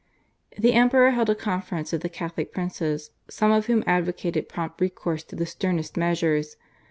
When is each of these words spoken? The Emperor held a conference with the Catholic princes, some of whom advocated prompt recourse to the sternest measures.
The 0.57 0.73
Emperor 0.73 1.11
held 1.11 1.29
a 1.29 1.35
conference 1.35 1.91
with 1.91 2.01
the 2.01 2.09
Catholic 2.09 2.51
princes, 2.51 3.11
some 3.29 3.51
of 3.51 3.67
whom 3.67 3.83
advocated 3.85 4.49
prompt 4.49 4.81
recourse 4.81 5.23
to 5.25 5.35
the 5.35 5.45
sternest 5.45 5.95
measures. 5.95 6.55